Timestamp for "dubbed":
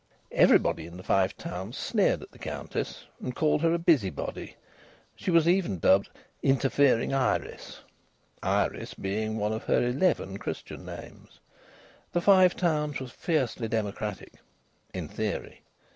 5.77-6.09